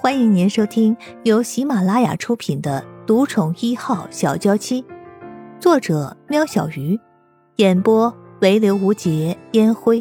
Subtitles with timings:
[0.00, 4.80] 欢迎您收听由喜马拉雅出品的《独宠一号小娇妻》，
[5.58, 6.96] 作者：喵小鱼，
[7.56, 10.00] 演播：唯刘无节烟灰。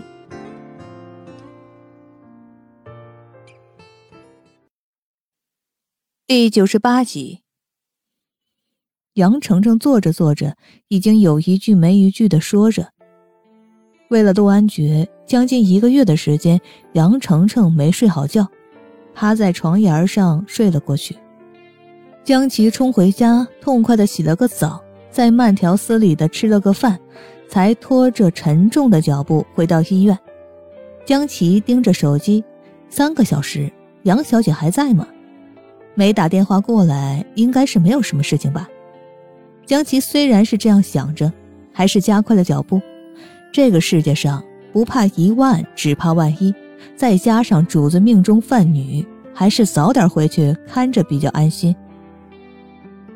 [6.27, 7.41] 第九十八集，
[9.16, 10.55] 杨程程坐着坐着，
[10.89, 12.89] 已经有一句没一句的说着。
[14.11, 16.61] 为了杜安觉，将近一个月的时间，
[16.93, 18.48] 杨程程没睡好觉。
[19.17, 21.17] 趴在床沿上睡了过去。
[22.23, 26.99] 江琪冲回家，痛快的洗了个澡，再慢条斯理的吃了个饭，
[27.49, 30.16] 才拖着沉重的脚步回到医院。
[31.03, 32.44] 江琪盯着手机，
[32.89, 33.72] 三个小时，
[34.03, 35.08] 杨小姐还在吗？
[35.95, 38.70] 没打电话过来，应该是没有什么事情吧。
[39.66, 41.34] 江琪虽然是这样想着，
[41.73, 42.80] 还是加快了脚步。
[43.52, 46.53] 这个世界上不怕一万，只怕万一。
[46.96, 51.75] 再加上主子命中犯女，还是早点回去看着比较安心。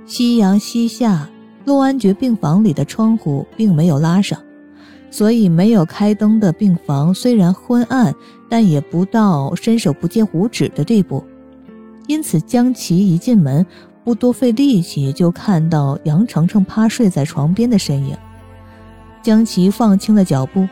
[0.05, 1.29] 夕阳西下，
[1.65, 4.37] 陆安觉病房里的窗户并没有拉上，
[5.09, 8.13] 所以没有开灯的病房虽然昏暗，
[8.49, 11.23] 但也不到伸手不见五指的地步。
[12.07, 13.65] 因此，江琪一进门，
[14.03, 18.17] 不多费力气就看到杨程程趴睡在床边的身影。
[19.21, 20.67] 江琪放轻了脚步。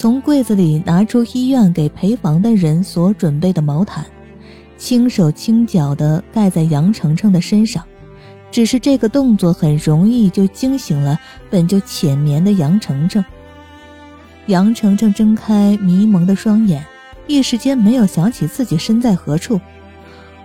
[0.00, 4.02] 从柜子里拿出医院给陪房的人所准备的毛毯，
[4.78, 7.84] 轻手轻脚地盖在杨程程的身上。
[8.50, 11.20] 只是这个动作很容易就惊醒了
[11.50, 13.22] 本就浅眠的杨程程。
[14.46, 16.82] 杨程程睁开迷蒙的双眼，
[17.26, 19.60] 一时间没有想起自己身在何处，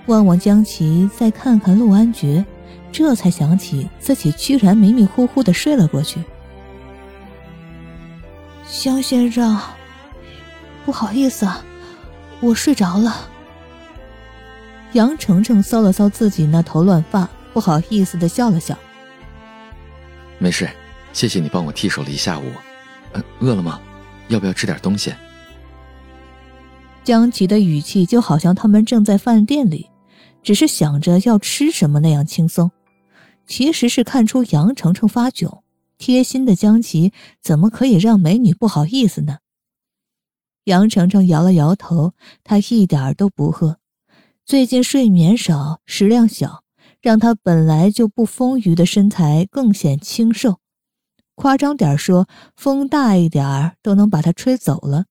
[0.07, 2.45] 望望江琪，再看看陆安觉，
[2.91, 6.19] 这才想起自己居然迷迷糊糊地睡了过去。
[8.67, 9.59] 江先生，
[10.85, 11.49] 不好意思，
[12.39, 13.29] 我睡着了。
[14.93, 18.77] 杨程程搔了搔自己那头乱发，不好意思的笑了笑。
[20.37, 20.69] 没事，
[21.13, 22.43] 谢谢你帮我替手了一下午。
[23.39, 23.79] 饿了吗？
[24.27, 25.13] 要不要吃点东西？
[27.03, 29.89] 江琪的语气就好像他们正在饭店里，
[30.43, 32.69] 只是想着要吃什么那样轻松，
[33.47, 35.59] 其实是看出杨程程发窘。
[35.97, 39.39] 贴心的江琪怎么可以让美女不好意思呢？
[40.65, 42.13] 杨程程摇了摇头，
[42.43, 43.77] 她一点都不饿。
[44.43, 46.63] 最近睡眠少，食量小，
[47.01, 50.59] 让她本来就不丰腴的身材更显清瘦。
[51.35, 55.05] 夸张点说，风大一点都能把她吹走了。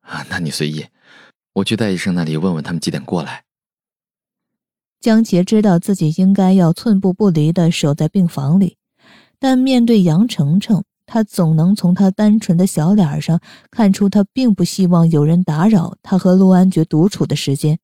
[0.00, 0.86] 啊，那你随意，
[1.52, 3.44] 我去戴医生那里问问他们几点过来。
[5.00, 8.77] 江杰知道自己应该要寸步不离的守在病房里。
[9.40, 13.40] 但面对杨程程，他总能从他单纯的小脸上
[13.70, 17.78] 看出，他并不希望有人打扰他和陆安觉独处的时间，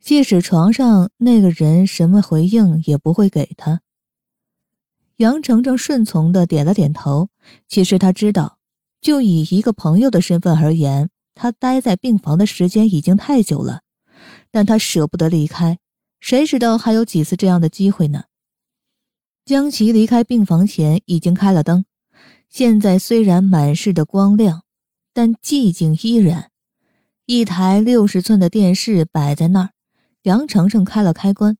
[0.00, 3.80] 即使床上那个人什么回应也不会给他。
[5.16, 7.28] 杨程程顺从的点了点头。
[7.66, 8.58] 其实他知道，
[9.00, 13.80] 就以一个朋友的身份而言，他待在病房的时间已经太久了，
[14.50, 15.78] 但他舍不得离开。
[16.20, 18.24] 谁知道还有几次这样的机会呢？
[19.48, 21.86] 江琪离开病房前已经开了灯，
[22.50, 24.62] 现在虽然满室的光亮，
[25.14, 26.50] 但寂静依然。
[27.24, 29.70] 一台六十寸的电视摆在那儿，
[30.24, 31.56] 杨程程开了开关，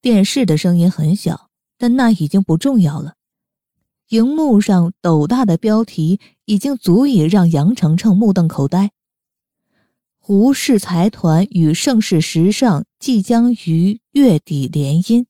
[0.00, 3.14] 电视的声音很小，但那已经不重要了。
[4.10, 8.92] 荧幕上斗大的标题已经足以让杨程程目瞪口呆：
[10.20, 15.26] 胡氏财团与盛世时尚即将于月底联姻。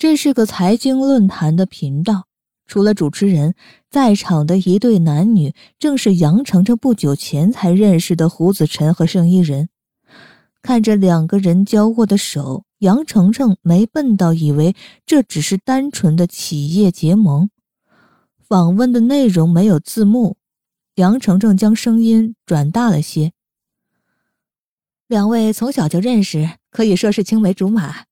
[0.00, 2.24] 这是个财经论坛的频道，
[2.66, 3.54] 除了主持人，
[3.90, 9.68] 在场的一对男女正是杨程程不久前才认识的胡子晨和盛一人。
[10.62, 14.74] 看着两个人交握的手，杨程程没笨到以为
[15.04, 17.50] 这只是单纯的企业结盟。
[18.48, 20.38] 访问的内容没有字幕，
[20.94, 23.32] 杨程程将声音转大了些。
[25.08, 28.04] 两位从小就认识，可以说是青梅竹马。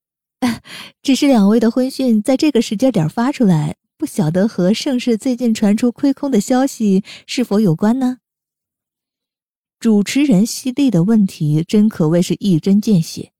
[1.03, 8.19] 只是两位的婚讯在这个时间点发出来，不晓得和盛世最近传出亏空的消息是否有关呢？
[9.81, 13.33] 主持人犀利的问题真可谓是一针见血。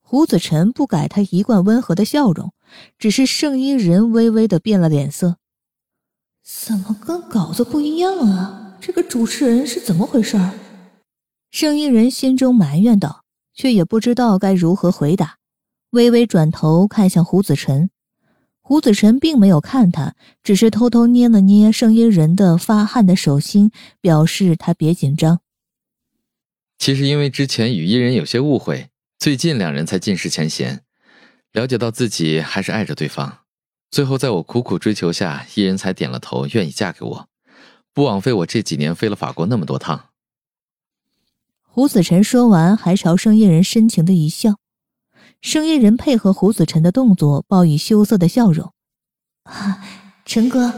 [0.00, 2.52] 胡子晨不改他一贯温和的笑容，
[2.98, 5.38] 只是盛衣人微微的变了脸色。
[6.42, 8.76] 怎么跟稿子不一样啊？
[8.80, 10.38] 这个主持人是怎么回事？
[11.50, 13.24] 盛衣人心中埋怨道，
[13.54, 15.38] 却也不知道该如何回答。
[15.94, 17.88] 微微转头看向胡子晨，
[18.60, 23.70] 胡子晨并没有看他，只是偷偷捏了捏声音人的发汗的手心，
[24.00, 25.38] 表示他别紧张。
[26.78, 28.88] 其实因为之前与伊人有些误会，
[29.20, 30.82] 最近两人才尽释前嫌，
[31.52, 33.38] 了解到自己还是爱着对方。
[33.88, 37.28] 最后在我苦苦追求下，伊人才点了头，愿意嫁给我，
[37.92, 40.06] 不枉费我这几年飞了法国那么多趟。
[41.62, 44.56] 胡子晨说完，还朝生意人深情的一笑。
[45.44, 48.72] 生意人配合胡子晨的动作，报以羞涩的笑容
[49.44, 49.78] ：“啊，
[50.24, 50.72] 陈哥，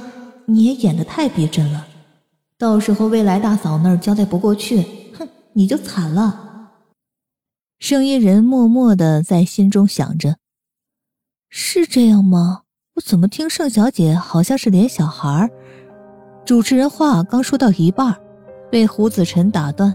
[0.46, 1.86] 你也演的太逼真了，
[2.58, 4.84] 到时候未来大嫂那儿交代不过去，
[5.16, 6.72] 哼，你就惨了。”
[7.78, 10.38] 生意人默默的在心中想着
[11.48, 12.62] ：“是这样吗？
[12.94, 15.48] 我怎么听盛小姐好像是连小孩？”
[16.44, 18.18] 主持人话刚说到一半，
[18.68, 19.94] 被胡子晨打断：“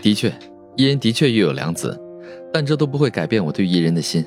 [0.00, 0.34] 的确，
[0.76, 2.02] 伊人的确育有良子。”
[2.52, 4.24] 但这都不会改变我对伊人的心。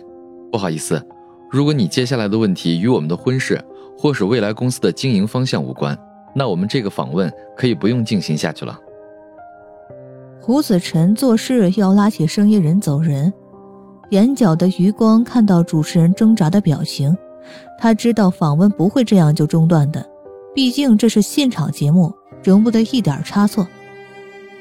[0.51, 1.01] 不好意思，
[1.49, 3.61] 如果你接下来的问题与我们的婚事
[3.97, 5.97] 或是未来公司的经营方向无关，
[6.35, 8.77] 那我们这个访问可以不用进行下去了。
[10.41, 13.31] 胡子晨做事要拉起生意人走人，
[14.09, 17.15] 眼角的余光看到主持人挣扎的表情，
[17.77, 20.05] 他知道访问不会这样就中断的，
[20.53, 22.13] 毕竟这是现场节目，
[22.43, 23.67] 容不得一点差错。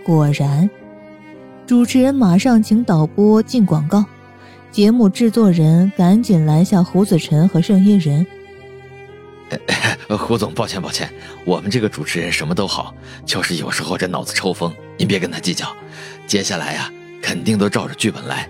[0.05, 0.69] 果然。
[1.71, 4.05] 主持人马上请导播进广告，
[4.73, 8.27] 节目制作人赶紧拦下胡子晨和盛一人。
[10.19, 11.09] 胡总，抱歉抱歉，
[11.45, 12.93] 我们这个主持人什么都好，
[13.25, 15.69] 就是有时候这脑子抽风，您别跟他计较。
[16.27, 18.49] 接下来呀，肯定都照着剧本来，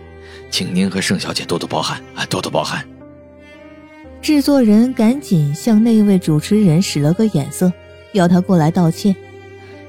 [0.51, 2.83] 请您和盛小姐多多包涵啊，多多包涵。
[4.23, 7.71] 制作人赶紧向那位主持人使了个眼色，
[8.13, 9.15] 要他过来道歉。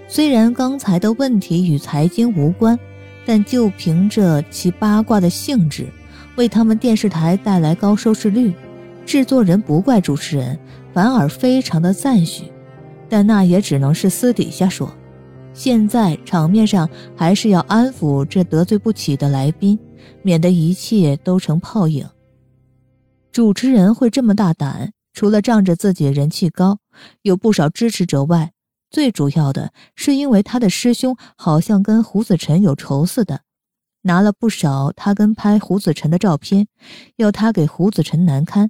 [0.10, 2.78] 虽然刚才的问题与财经无关。
[3.26, 5.88] 但就凭着其八卦的性质，
[6.36, 8.54] 为他们电视台带来高收视率，
[9.06, 10.58] 制作人不怪主持人，
[10.94, 12.46] 反而非常的赞许。
[13.08, 14.92] 但那也只能是私底下说，
[15.54, 19.78] 现在场面上还是要安抚这得罪不起的来宾，
[20.22, 22.08] 免得一切都成泡影。
[23.32, 26.80] 主持人会这么大胆，除了仗着自己人气高，
[27.22, 28.52] 有不少支持者外。
[28.92, 33.42] 最主要的是，因为他的师兄好像跟胡子晨有仇似的，
[34.02, 36.68] 拿了不少他跟拍胡子晨的照片，
[37.16, 38.70] 要他给胡子晨难堪。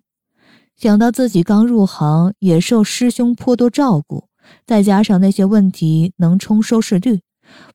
[0.78, 4.28] 想到自己刚入行，也受师兄颇多照顾，
[4.66, 7.22] 再加上那些问题能冲收视率，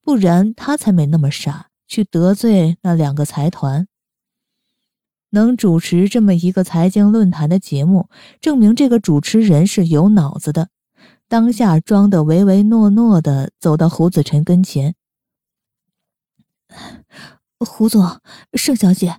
[0.03, 3.89] 不然他才没那么傻去得罪那两个财团。
[5.31, 8.09] 能主持这么一个财经论坛的节目，
[8.41, 10.69] 证明这个主持人是有脑子的。
[11.28, 14.94] 当下装的唯唯诺诺的走到胡子晨跟前，
[17.58, 18.20] 胡总、
[18.52, 19.19] 盛小姐，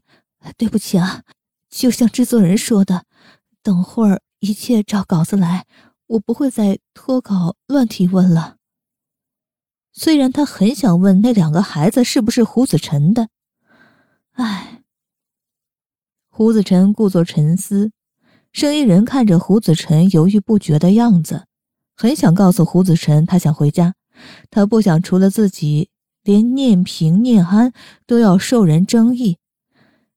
[0.58, 1.24] 对不起啊，
[1.70, 3.04] 就像制作人说的，
[3.62, 5.66] 等会儿一切照稿子来，
[6.08, 8.56] 我不会再脱稿乱提问了。
[9.92, 13.30] 虽然他很想问那两个孩子是不是胡子晨的，
[14.34, 14.84] 唉。
[16.30, 17.92] 胡子晨故作沉思，
[18.54, 21.47] 生意人看着胡子晨犹豫不决的样子。
[22.00, 23.96] 很想告诉胡子晨，他想回家，
[24.52, 25.90] 他不想除了自己，
[26.24, 27.74] 连念平、念安
[28.06, 29.38] 都要受人争议。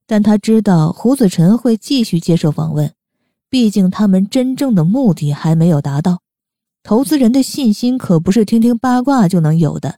[0.05, 2.93] 但他知道胡子晨会继续接受访问，
[3.49, 6.19] 毕竟他们真正的目的还没有达到。
[6.83, 9.97] 投资人的信心可不是听听八卦就能有的。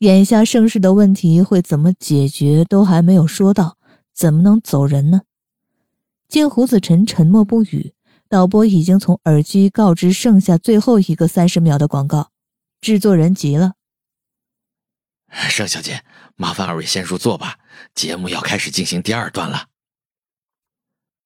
[0.00, 3.78] 眼下盛世的问题会怎么解决都还没有说到，
[4.14, 5.22] 怎么能走人呢？
[6.28, 7.94] 见胡子晨沉默不语。
[8.28, 12.30] 导播已经从耳机告知剩下最后一个三十秒的广告，
[12.80, 13.72] 制作人急了
[15.48, 16.04] ：“盛小姐，
[16.36, 17.58] 麻烦二位先入座吧，
[17.94, 19.68] 节目要开始进行第二段了。”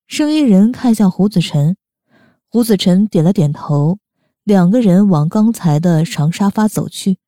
[0.07, 1.77] 声音人看向胡子晨，
[2.49, 3.99] 胡子晨点了点头，
[4.45, 7.19] 两个人往刚才的长沙发走去。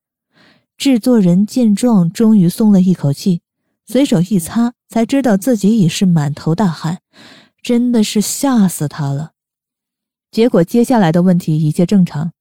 [0.76, 3.43] 制作人见状，终于松了一口气，
[3.87, 7.00] 随手一擦，才知道自己已是满头大汗，
[7.61, 9.34] 真的是吓死他了。
[10.35, 12.33] 结果接下来的问题一切正常，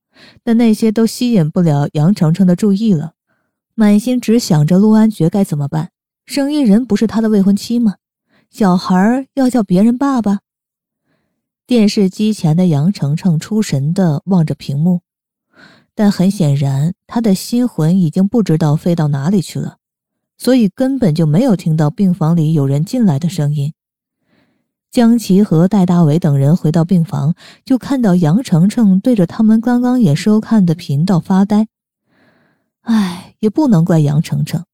[0.43, 3.13] 但那些都吸引不了杨程程的注意了。
[3.75, 5.91] 满心只想着陆安觉该怎么办？
[6.25, 7.97] 生意人不是他的未婚妻吗？
[8.49, 10.39] 小孩要叫别人爸爸？
[11.67, 15.01] 电视机前的杨程程出神的望着屏幕，
[15.93, 19.77] 但很显然他的心魂已经不知道飞到哪里去了，
[20.39, 23.71] 所以根本就没有听到病房里有人进来的声音。
[24.93, 27.33] 江琪和戴大伟等人回到病房，
[27.65, 31.67] 就看到杨程程对着他们刚刚也收看的频道发呆。
[32.81, 34.65] 唉，也不能怪杨程程，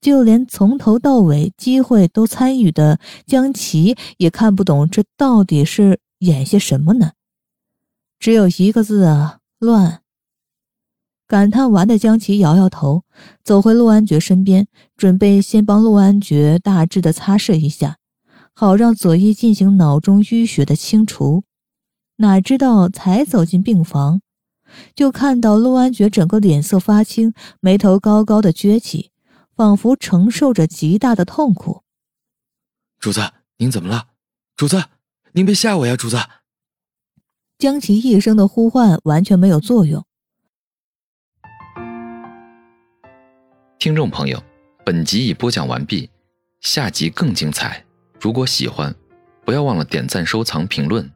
[0.00, 7.12] 就连从头到尾机会都参与的江琪也看不懂这到底是演些什么呢？
[8.18, 10.00] 只有一个字啊，乱。
[11.28, 13.02] 感叹完的江琪摇摇头，
[13.44, 17.98] 走回陆安觉身边，准备先帮陆安觉大致的擦拭一下，
[18.58, 21.44] 好让佐伊进行脑中淤血的清除。
[22.16, 24.22] 哪知道才走进病房，
[24.94, 29.12] 就看到陆安觉整个脸色发青，眉头高高的撅起，
[29.54, 31.82] 仿佛承受着极大的痛苦。
[32.98, 33.20] 主子，
[33.58, 34.08] 您怎么了？
[34.56, 34.82] 主子，
[35.32, 35.94] 您别吓我呀！
[35.94, 36.16] 主子，
[37.58, 40.02] 江琪一声的呼唤完全没有作用。
[43.78, 44.42] 听众朋友，
[44.82, 46.08] 本集已播讲完毕，
[46.62, 47.85] 下集更精彩。
[48.26, 48.92] 如果喜欢，
[49.44, 51.08] 不要忘了点赞、收藏、评论。